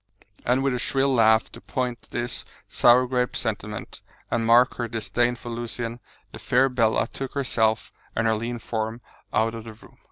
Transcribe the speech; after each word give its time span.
And 0.47 0.63
with 0.63 0.73
a 0.73 0.79
shrill 0.79 1.13
laugh 1.13 1.51
to 1.51 1.61
point 1.61 2.07
this 2.09 2.43
sour 2.67 3.05
grape 3.05 3.35
sentiment, 3.35 4.01
and 4.31 4.43
mark 4.47 4.77
her 4.77 4.87
disdain 4.87 5.35
for 5.35 5.49
Lucian, 5.49 5.99
the 6.31 6.39
fair 6.39 6.69
Bella 6.69 7.05
took 7.07 7.35
herself 7.35 7.93
and 8.15 8.25
her 8.25 8.33
lean 8.33 8.57
form 8.57 9.01
out 9.31 9.53
of 9.53 9.63
the 9.65 9.73
room. 9.73 9.99